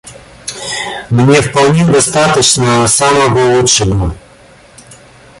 [1.11, 4.15] Мне вполне достаточно самого лучшего.